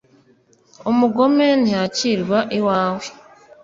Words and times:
umugome 0.91 1.45
ntiyakirwa 1.61 2.37
iwawe 2.57 3.05